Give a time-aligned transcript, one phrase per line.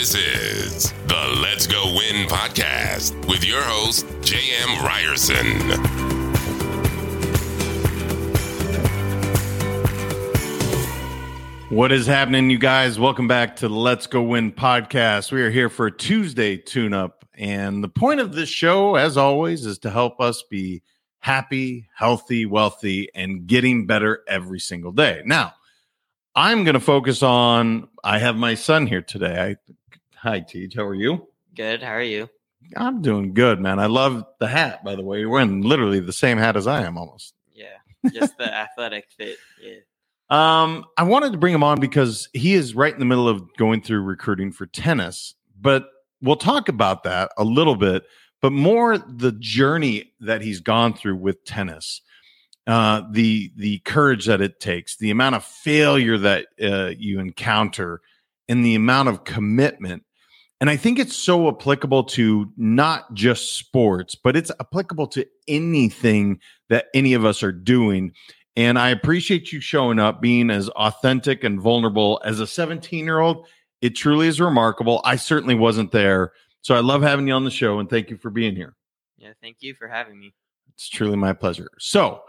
[0.00, 4.82] This is the Let's Go Win podcast with your host, J.M.
[4.82, 5.60] Ryerson.
[11.68, 12.98] What is happening, you guys?
[12.98, 15.32] Welcome back to the Let's Go Win podcast.
[15.32, 17.26] We are here for a Tuesday tune up.
[17.34, 20.82] And the point of this show, as always, is to help us be
[21.18, 25.20] happy, healthy, wealthy, and getting better every single day.
[25.26, 25.52] Now,
[26.34, 29.38] I'm going to focus on, I have my son here today.
[29.42, 29.72] I,
[30.20, 30.76] hi, TJ.
[30.76, 31.26] How are you?
[31.54, 31.82] Good.
[31.82, 32.28] How are you?
[32.76, 33.78] I'm doing good, man.
[33.78, 35.20] I love the hat, by the way.
[35.20, 37.34] You're wearing literally the same hat as I am almost.
[37.52, 38.10] Yeah.
[38.12, 39.36] Just the athletic fit.
[39.62, 39.74] Yeah.
[40.30, 43.52] Um, I wanted to bring him on because he is right in the middle of
[43.56, 45.88] going through recruiting for tennis, but
[46.22, 48.04] we'll talk about that a little bit,
[48.40, 52.00] but more the journey that he's gone through with tennis.
[52.68, 58.00] Uh, the the courage that it takes, the amount of failure that uh, you encounter,
[58.48, 60.04] and the amount of commitment.
[60.60, 66.38] And I think it's so applicable to not just sports, but it's applicable to anything
[66.68, 68.12] that any of us are doing.
[68.56, 73.20] And I appreciate you showing up, being as authentic and vulnerable as a 17 year
[73.20, 73.46] old.
[73.80, 75.00] It truly is remarkable.
[75.04, 76.32] I certainly wasn't there.
[76.60, 78.76] So I love having you on the show and thank you for being here.
[79.16, 79.32] Yeah.
[79.40, 80.34] Thank you for having me.
[80.74, 81.70] It's truly my pleasure.
[81.78, 82.22] So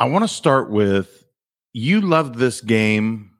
[0.00, 1.24] I want to start with
[1.72, 3.30] you loved this game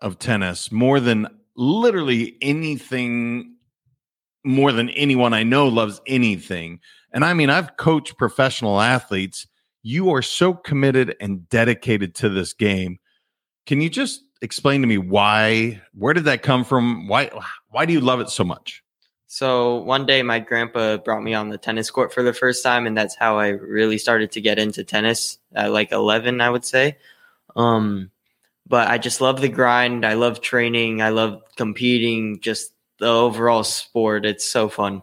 [0.00, 3.56] of tennis more than literally anything,
[4.44, 6.80] more than anyone I know loves anything.
[7.12, 9.46] And I mean, I've coached professional athletes
[9.82, 12.98] you are so committed and dedicated to this game.
[13.66, 15.82] Can you just explain to me why?
[15.92, 17.08] Where did that come from?
[17.08, 17.30] Why?
[17.70, 18.82] Why do you love it so much?
[19.26, 22.86] So one day, my grandpa brought me on the tennis court for the first time,
[22.86, 26.64] and that's how I really started to get into tennis at like eleven, I would
[26.64, 26.98] say.
[27.56, 28.10] Um,
[28.66, 30.04] but I just love the grind.
[30.04, 31.02] I love training.
[31.02, 32.40] I love competing.
[32.40, 34.24] Just the overall sport.
[34.24, 35.02] It's so fun.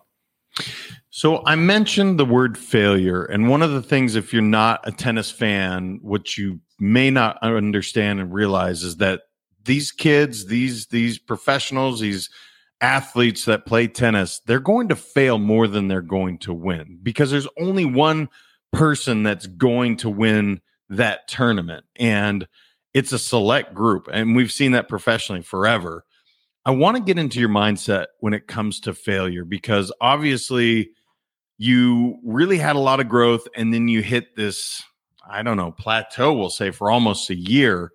[1.10, 4.92] So I mentioned the word failure, and one of the things, if you're not a
[4.92, 9.24] tennis fan, what you may not understand and realize is that
[9.66, 12.30] these kids, these these professionals, these
[12.80, 17.30] athletes that play tennis, they're going to fail more than they're going to win because
[17.30, 18.30] there's only one
[18.72, 22.48] person that's going to win that tournament, and
[22.94, 26.06] it's a select group, and we've seen that professionally forever.
[26.66, 30.92] I want to get into your mindset when it comes to failure because obviously
[31.60, 34.82] you really had a lot of growth and then you hit this
[35.30, 37.92] i don't know plateau we'll say for almost a year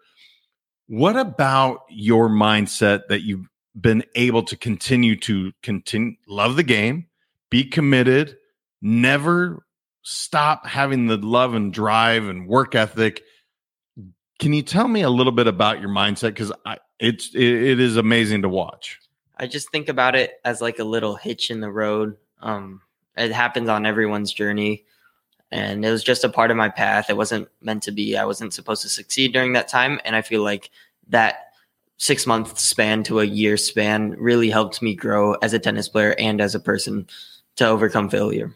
[0.87, 3.49] what about your mindset that you've
[3.81, 7.07] been able to continue to continue love the game
[7.51, 8.37] be committed
[8.83, 9.65] never
[10.03, 13.23] stop having the love and drive and work ethic
[14.39, 16.53] can you tell me a little bit about your mindset because
[16.99, 19.01] it's it, it is amazing to watch
[19.39, 22.81] i just think about it as like a little hitch in the road um
[23.17, 24.85] it happens on everyone's journey.
[25.51, 27.11] And it was just a part of my path.
[27.11, 28.17] It wasn't meant to be.
[28.17, 30.01] I wasn't supposed to succeed during that time.
[30.05, 30.71] And I feel like
[31.09, 31.53] that
[31.97, 36.15] six month span to a year span really helped me grow as a tennis player
[36.19, 37.07] and as a person
[37.57, 38.55] to overcome failure.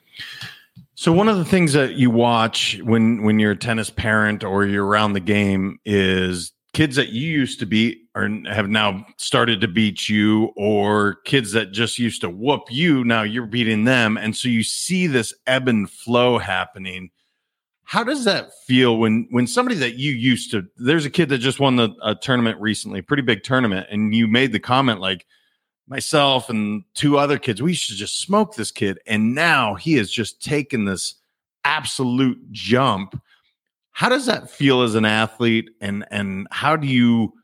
[1.00, 4.66] So one of the things that you watch when when you're a tennis parent or
[4.66, 9.60] you're around the game is kids that you used to beat are have now started
[9.60, 14.16] to beat you or kids that just used to whoop you now you're beating them.
[14.16, 17.10] And so you see this ebb and flow happening.
[17.84, 21.38] How does that feel when when somebody that you used to there's a kid that
[21.38, 25.26] just won the a tournament recently pretty big tournament and you made the comment like
[25.88, 30.10] myself and two other kids we should just smoke this kid and now he has
[30.10, 31.14] just taken this
[31.64, 33.20] absolute jump.
[33.92, 37.34] How does that feel as an athlete and and how do you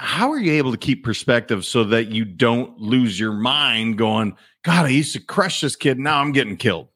[0.00, 4.36] how are you able to keep perspective so that you don't lose your mind going
[4.62, 6.86] god i used to crush this kid now i'm getting killed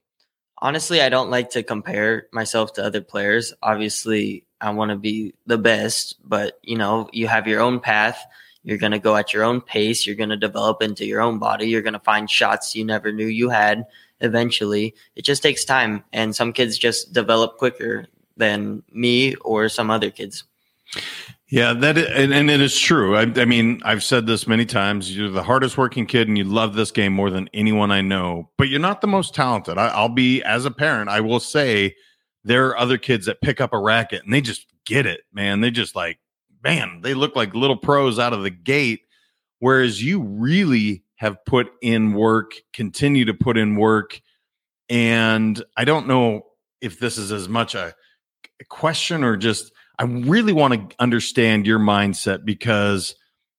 [0.58, 3.52] honestly i don't like to compare myself to other players.
[3.60, 8.24] Obviously i want to be the best but you know you have your own path
[8.64, 11.38] you're going to go at your own pace you're going to develop into your own
[11.38, 13.84] body you're going to find shots you never knew you had
[14.20, 18.06] eventually it just takes time and some kids just develop quicker
[18.36, 20.44] than me or some other kids.
[21.48, 23.16] Yeah, that is, and, and it is true.
[23.16, 25.14] I, I, mean, I've said this many times.
[25.14, 28.50] You're the hardest working kid, and you love this game more than anyone I know.
[28.56, 29.76] But you're not the most talented.
[29.76, 31.10] I, I'll be as a parent.
[31.10, 31.94] I will say
[32.42, 35.60] there are other kids that pick up a racket and they just get it, man.
[35.60, 36.18] They just like,
[36.62, 39.00] man, they look like little pros out of the gate.
[39.58, 44.20] Whereas you really have put in work, continue to put in work,
[44.88, 46.46] and I don't know
[46.80, 47.94] if this is as much a
[48.68, 53.14] question or just I really want to understand your mindset because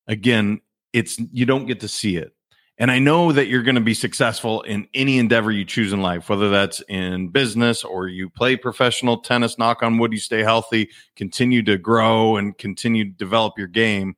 [0.08, 0.62] again,
[0.92, 2.34] it's you don't get to see it.
[2.80, 6.02] And I know that you're going to be successful in any endeavor you choose in
[6.02, 10.42] life, whether that's in business or you play professional tennis, knock on wood, you stay
[10.42, 14.16] healthy, continue to grow and continue to develop your game.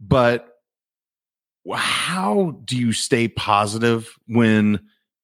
[0.00, 0.48] But
[1.74, 4.80] how do you stay positive when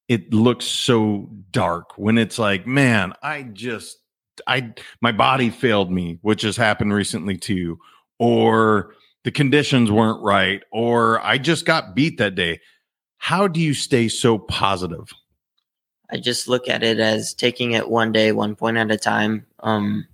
[0.09, 1.97] it looks so dark?
[1.97, 3.99] When it's like, man, I just,
[4.47, 7.79] I, my body failed me, which has happened recently to you,
[8.19, 12.61] or the conditions weren't right, or I just got beat that day.
[13.19, 15.13] How do you stay so positive?
[16.11, 19.47] I just look at it as taking it one day, one point at a time.
[19.61, 20.07] Um,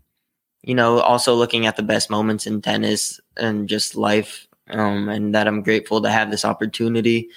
[0.63, 5.35] you know, also looking at the best moments in tennis and just life, um, and
[5.35, 7.31] that I'm grateful to have this opportunity.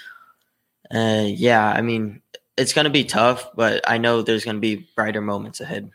[0.93, 2.21] Uh, yeah, I mean,
[2.57, 5.89] it's going to be tough, but I know there's going to be brighter moments ahead.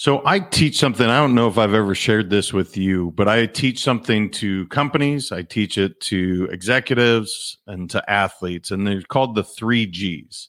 [0.00, 1.06] So I teach something.
[1.06, 4.66] I don't know if I've ever shared this with you, but I teach something to
[4.68, 5.30] companies.
[5.30, 10.48] I teach it to executives and to athletes, and they're called the three G's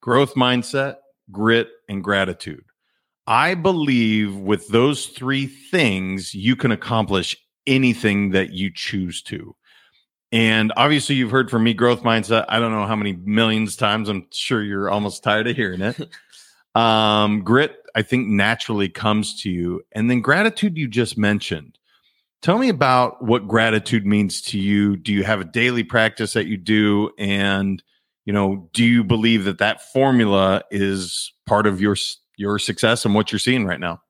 [0.00, 0.98] growth mindset,
[1.32, 2.62] grit, and gratitude.
[3.26, 7.36] I believe with those three things, you can accomplish
[7.66, 9.56] anything that you choose to.
[10.30, 12.44] And obviously, you've heard from me growth mindset.
[12.48, 14.08] I don't know how many millions times.
[14.08, 16.00] I'm sure you're almost tired of hearing it.
[16.76, 19.82] Um, grit, I think, naturally comes to you.
[19.92, 21.78] And then gratitude, you just mentioned.
[22.42, 24.96] Tell me about what gratitude means to you.
[24.96, 27.10] Do you have a daily practice that you do?
[27.16, 27.82] And,
[28.26, 31.96] you know, do you believe that that formula is part of your
[32.36, 34.02] your success and what you're seeing right now?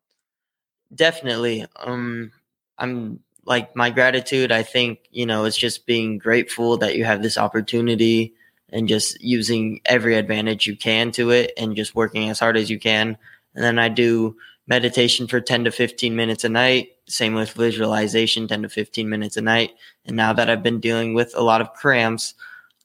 [0.95, 1.67] Definitely.
[1.77, 2.33] Um,
[2.79, 4.53] I'm like my gratitude.
[4.53, 8.35] I think you know it's just being grateful that you have this opportunity
[8.71, 12.71] and just using every advantage you can to it and just working as hard as
[12.71, 13.17] you can.
[13.55, 14.37] And then I do
[14.67, 16.89] meditation for 10 to 15 minutes a night.
[17.07, 19.73] Same with visualization, 10 to 15 minutes a night.
[20.07, 22.35] And now that I've been dealing with a lot of cramps,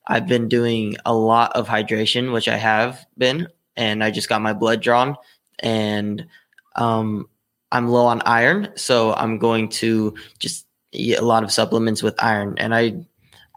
[0.08, 4.42] I've been doing a lot of hydration, which I have been, and I just got
[4.42, 5.16] my blood drawn
[5.60, 6.26] and
[6.76, 7.30] um,
[7.72, 8.70] I'm low on iron.
[8.76, 12.56] So I'm going to just eat a lot of supplements with iron.
[12.58, 13.06] And I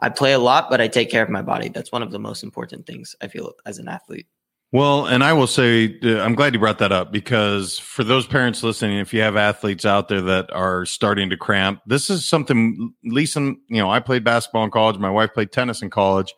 [0.03, 1.69] I play a lot, but I take care of my body.
[1.69, 4.27] That's one of the most important things I feel as an athlete.
[4.73, 8.27] Well, and I will say, uh, I'm glad you brought that up because for those
[8.27, 12.27] parents listening, if you have athletes out there that are starting to cramp, this is
[12.27, 14.97] something, Lisa, you know, I played basketball in college.
[14.97, 16.35] My wife played tennis in college,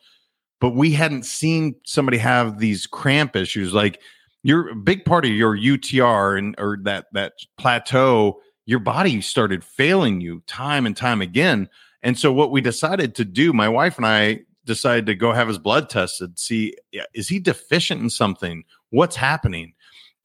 [0.61, 3.73] but we hadn't seen somebody have these cramp issues.
[3.73, 4.01] Like
[4.43, 10.21] your big part of your UTR and, or that, that plateau, your body started failing
[10.21, 11.69] you time and time again.
[12.03, 15.49] And so what we decided to do, my wife and I decided to go have
[15.49, 16.75] his blood tested, see
[17.13, 18.65] is he deficient in something?
[18.91, 19.75] What's happening?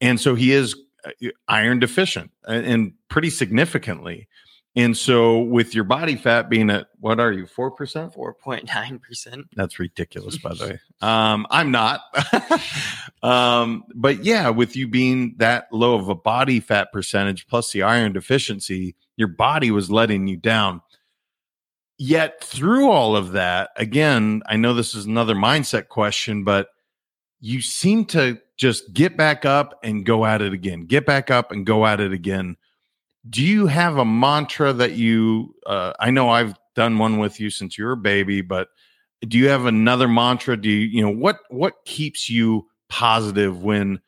[0.01, 0.75] And so he is
[1.05, 1.11] uh,
[1.47, 4.27] iron deficient and pretty significantly.
[4.75, 7.75] And so, with your body fat being at what are you, 4%?
[8.15, 9.43] 4.9%.
[9.55, 10.79] That's ridiculous, by the way.
[11.01, 12.01] Um, I'm not.
[13.23, 17.83] um, but yeah, with you being that low of a body fat percentage plus the
[17.83, 20.81] iron deficiency, your body was letting you down.
[22.01, 26.69] Yet through all of that, again, I know this is another mindset question, but
[27.41, 31.51] you seem to just get back up and go at it again, get back up
[31.51, 32.55] and go at it again.
[33.29, 37.49] Do you have a mantra that you, uh, I know I've done one with you
[37.49, 38.69] since you were a baby, but
[39.27, 40.55] do you have another mantra?
[40.55, 43.99] Do you, you know, what, what keeps you positive when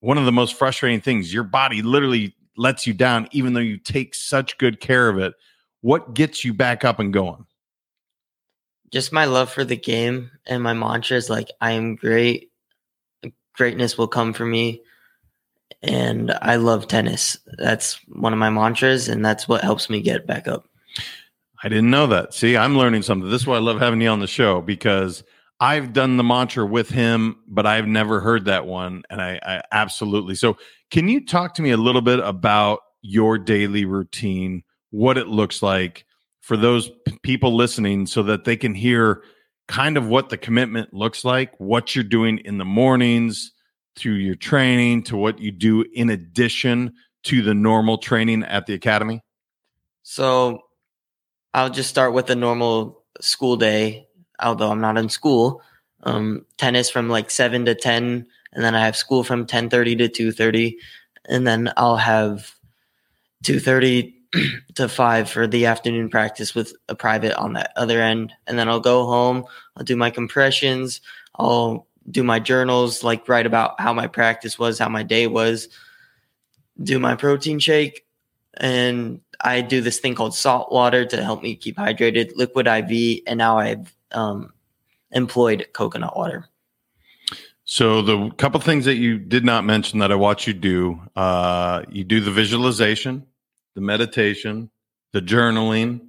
[0.00, 3.76] one of the most frustrating things, your body literally lets you down, even though you
[3.76, 5.34] take such good care of it?
[5.84, 7.44] What gets you back up and going?
[8.90, 12.50] Just my love for the game and my mantra is like I am great.
[13.52, 14.80] Greatness will come for me.
[15.82, 17.36] And I love tennis.
[17.58, 20.66] That's one of my mantras, and that's what helps me get back up.
[21.62, 22.32] I didn't know that.
[22.32, 23.28] See, I'm learning something.
[23.28, 25.22] This is why I love having you on the show because
[25.60, 29.02] I've done the mantra with him, but I've never heard that one.
[29.10, 30.34] And I, I absolutely.
[30.34, 30.56] So,
[30.90, 34.62] can you talk to me a little bit about your daily routine?
[34.94, 36.06] What it looks like
[36.40, 39.24] for those p- people listening so that they can hear
[39.66, 43.52] kind of what the commitment looks like, what you're doing in the mornings
[43.96, 46.92] to your training, to what you do in addition
[47.24, 49.20] to the normal training at the academy?
[50.04, 50.60] So
[51.52, 54.06] I'll just start with a normal school day,
[54.40, 55.60] although I'm not in school.
[56.04, 59.96] Um, tennis from like seven to ten, and then I have school from ten thirty
[59.96, 60.78] to two thirty,
[61.28, 62.54] and then I'll have
[63.42, 64.14] two thirty
[64.74, 68.32] to five for the afternoon practice with a private on that other end.
[68.46, 69.44] And then I'll go home,
[69.76, 71.00] I'll do my compressions,
[71.36, 75.68] I'll do my journals, like write about how my practice was, how my day was,
[76.82, 78.06] do my protein shake.
[78.56, 83.22] And I do this thing called salt water to help me keep hydrated, liquid IV,
[83.26, 84.52] and now I've um,
[85.10, 86.48] employed coconut water.
[87.64, 91.82] So the couple things that you did not mention that I watch you do, uh,
[91.88, 93.26] you do the visualization,
[93.74, 94.70] the meditation,
[95.12, 96.00] the journaling,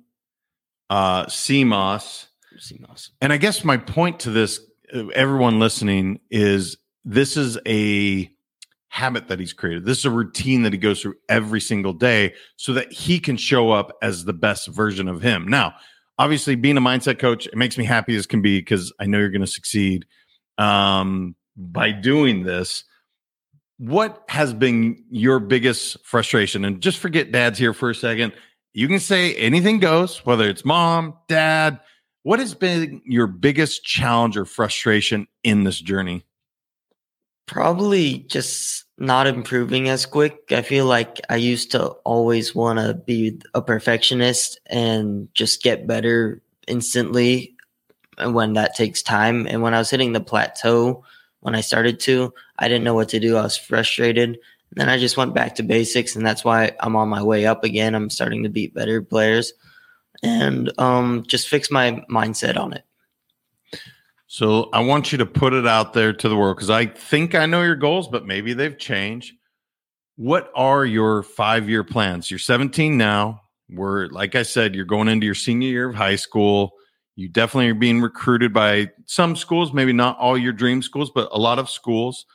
[0.90, 2.28] uh, CMOS.
[2.58, 3.10] CMOS.
[3.22, 4.60] And I guess my point to this,
[4.94, 8.30] uh, everyone listening, is this is a
[8.90, 9.86] habit that he's created.
[9.86, 13.36] This is a routine that he goes through every single day so that he can
[13.36, 15.48] show up as the best version of him.
[15.48, 15.74] Now,
[16.18, 19.18] obviously, being a mindset coach, it makes me happy as can be because I know
[19.18, 20.06] you're going to succeed
[20.58, 22.86] um, by doing this.
[23.78, 26.64] What has been your biggest frustration?
[26.64, 28.34] And just forget dad's here for a second.
[28.74, 31.80] You can say anything goes, whether it's mom, dad.
[32.24, 36.26] What has been your biggest challenge or frustration in this journey?
[37.48, 40.40] Probably just not improving as quick.
[40.52, 45.86] I feel like I used to always want to be a perfectionist and just get
[45.86, 47.56] better instantly
[48.24, 49.46] when that takes time.
[49.48, 51.04] And when I was hitting the plateau,
[51.46, 53.38] when I started to, I didn't know what to do.
[53.38, 54.30] I was frustrated.
[54.30, 54.38] And
[54.72, 57.64] then I just went back to basics, and that's why I'm on my way up
[57.64, 57.94] again.
[57.94, 59.54] I'm starting to beat better players
[60.24, 62.84] and um, just fix my mindset on it.
[64.26, 67.36] So I want you to put it out there to the world because I think
[67.36, 69.36] I know your goals, but maybe they've changed.
[70.16, 72.32] What are your five year plans?
[72.32, 73.44] You're 17 now.
[73.70, 76.72] We're, like I said, you're going into your senior year of high school.
[77.16, 81.30] You definitely are being recruited by some schools, maybe not all your dream schools, but
[81.32, 82.26] a lot of schools.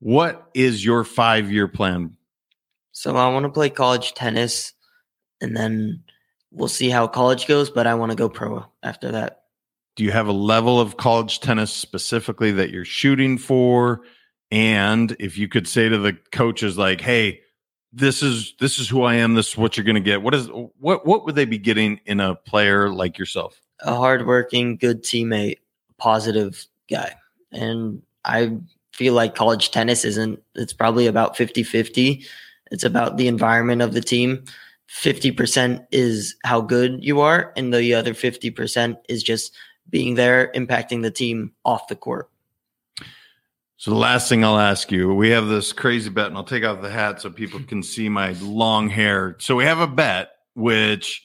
[0.00, 2.16] What is your five year plan?
[2.92, 4.72] So I want to play college tennis
[5.40, 6.02] and then
[6.50, 9.38] we'll see how college goes, but I want to go pro after that
[9.98, 14.02] do you have a level of college tennis specifically that you're shooting for
[14.52, 17.40] and if you could say to the coaches like hey
[17.92, 20.34] this is this is who i am this is what you're going to get what
[20.34, 20.48] is
[20.78, 25.58] what what would they be getting in a player like yourself a hardworking good teammate
[25.98, 27.14] positive guy
[27.52, 28.52] and i
[28.92, 32.24] feel like college tennis isn't it's probably about 50-50
[32.70, 34.44] it's about the environment of the team
[34.90, 39.54] 50% is how good you are and the other 50% is just
[39.90, 42.30] being there, impacting the team off the court.
[43.76, 46.64] So the last thing I'll ask you, we have this crazy bet, and I'll take
[46.64, 49.36] off the hat so people can see my long hair.
[49.38, 51.24] So we have a bet, which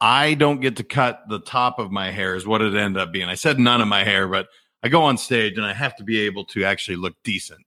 [0.00, 3.12] I don't get to cut the top of my hair, is what it ended up
[3.12, 3.28] being.
[3.28, 4.48] I said none of my hair, but
[4.82, 7.60] I go on stage and I have to be able to actually look decent.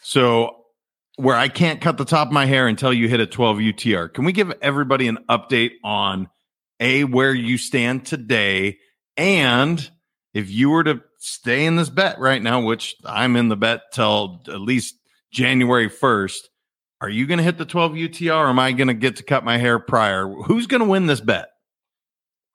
[0.00, 0.56] So
[1.16, 4.12] where I can't cut the top of my hair until you hit a 12 UTR,
[4.12, 6.28] can we give everybody an update on
[6.80, 8.78] a where you stand today
[9.16, 9.88] and
[10.32, 13.92] if you were to stay in this bet right now, which I'm in the bet
[13.92, 14.96] till at least
[15.32, 16.38] January 1st,
[17.04, 19.22] are you going to hit the 12 UTR or am I going to get to
[19.22, 20.26] cut my hair prior?
[20.26, 21.50] Who's going to win this bet?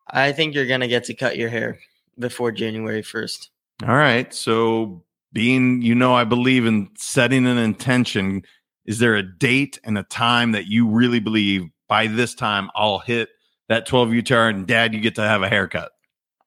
[0.09, 1.77] I think you're going to get to cut your hair
[2.17, 3.49] before January 1st.
[3.87, 4.33] All right.
[4.33, 8.41] So, being, you know, I believe in setting an intention.
[8.85, 12.97] Is there a date and a time that you really believe by this time I'll
[12.97, 13.29] hit
[13.67, 15.91] that 12 UTR and dad, you get to have a haircut?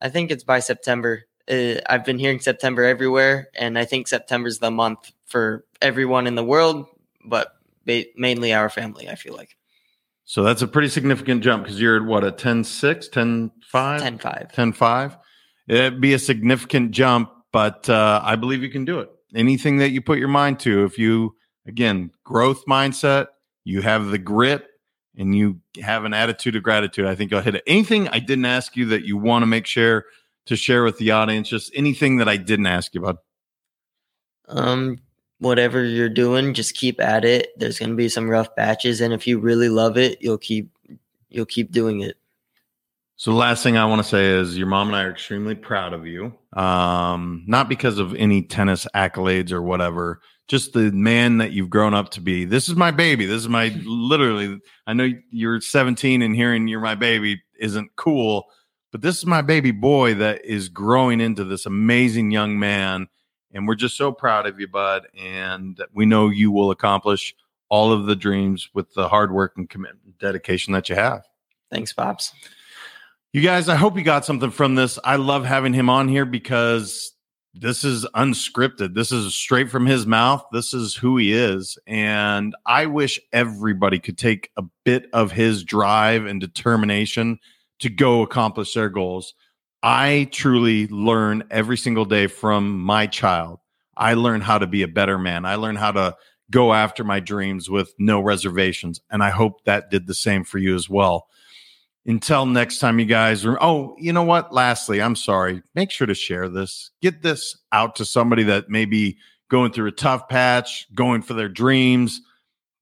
[0.00, 1.22] I think it's by September.
[1.48, 6.34] Uh, I've been hearing September everywhere, and I think September's the month for everyone in
[6.34, 6.86] the world,
[7.24, 7.52] but
[7.84, 9.08] ba- mainly our family.
[9.08, 9.56] I feel like.
[10.24, 14.00] So that's a pretty significant jump because you're at what a 10 6, 10 5?
[14.00, 14.52] 10 5.
[14.52, 15.18] 10 5.
[15.68, 19.10] It'd be a significant jump, but uh, I believe you can do it.
[19.34, 21.34] Anything that you put your mind to, if you,
[21.66, 23.26] again, growth mindset,
[23.64, 24.66] you have the grit,
[25.16, 27.62] and you have an attitude of gratitude, I think you'll hit it.
[27.66, 30.06] Anything I didn't ask you that you want to make sure
[30.46, 33.18] to share with the audience, just anything that I didn't ask you about?
[34.48, 34.98] Um,
[35.42, 37.58] whatever you're doing, just keep at it.
[37.58, 40.70] There's going to be some rough batches, and if you really love it, you'll keep
[41.28, 42.16] you'll keep doing it.
[43.16, 45.54] So the last thing I want to say is your mom and I are extremely
[45.54, 46.32] proud of you.
[46.54, 51.94] Um, not because of any tennis accolades or whatever, just the man that you've grown
[51.94, 52.44] up to be.
[52.44, 53.26] This is my baby.
[53.26, 54.60] This is my literally.
[54.86, 58.46] I know you're 17 and hearing you're my baby isn't cool,
[58.90, 63.08] but this is my baby boy that is growing into this amazing young man.
[63.52, 65.06] And we're just so proud of you, bud.
[65.18, 67.34] And we know you will accomplish
[67.68, 71.26] all of the dreams with the hard work and commitment, dedication that you have.
[71.70, 72.32] Thanks, Pops.
[73.32, 74.98] You guys, I hope you got something from this.
[75.04, 77.12] I love having him on here because
[77.54, 78.94] this is unscripted.
[78.94, 80.44] This is straight from his mouth.
[80.52, 81.78] This is who he is.
[81.86, 87.38] And I wish everybody could take a bit of his drive and determination
[87.78, 89.34] to go accomplish their goals.
[89.82, 93.58] I truly learn every single day from my child.
[93.96, 95.44] I learn how to be a better man.
[95.44, 96.16] I learn how to
[96.50, 99.00] go after my dreams with no reservations.
[99.10, 101.26] And I hope that did the same for you as well.
[102.04, 103.46] Until next time, you guys.
[103.46, 104.52] Oh, you know what?
[104.52, 105.62] Lastly, I'm sorry.
[105.74, 106.90] Make sure to share this.
[107.00, 111.34] Get this out to somebody that may be going through a tough patch, going for
[111.34, 112.20] their dreams.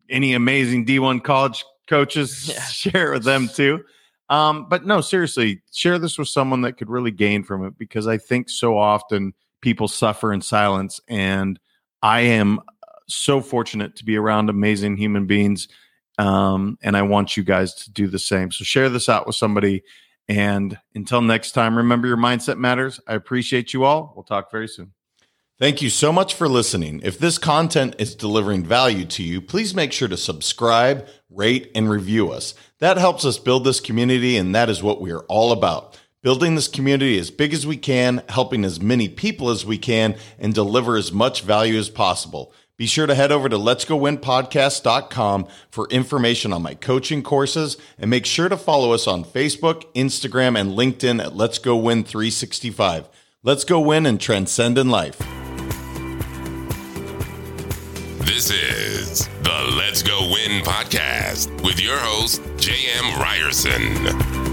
[0.09, 2.65] Any amazing D1 college coaches, yeah.
[2.65, 3.85] share with them too.
[4.31, 8.07] Um, but no, seriously, share this with someone that could really gain from it because
[8.07, 11.01] I think so often people suffer in silence.
[11.09, 11.59] And
[12.03, 12.61] I am
[13.09, 15.69] so fortunate to be around amazing human beings.
[16.19, 18.53] Um, and I want you guys to do the same.
[18.53, 19.83] So share this out with somebody.
[20.29, 23.01] And until next time, remember your mindset matters.
[23.09, 24.13] I appreciate you all.
[24.15, 24.93] We'll talk very soon.
[25.61, 27.03] Thank you so much for listening.
[27.05, 31.91] If this content is delivering value to you, please make sure to subscribe, rate, and
[31.91, 32.55] review us.
[32.79, 36.01] That helps us build this community, and that is what we are all about.
[36.23, 40.17] Building this community as big as we can, helping as many people as we can,
[40.39, 42.55] and deliver as much value as possible.
[42.79, 48.25] Be sure to head over to letsgowinpodcast.com for information on my coaching courses and make
[48.25, 53.11] sure to follow us on Facebook, Instagram, and LinkedIn at Let's Go Win 365.
[53.43, 55.21] Let's go win and transcend in life.
[58.33, 63.21] This is the Let's Go Win podcast with your host, J.M.
[63.21, 64.50] Ryerson.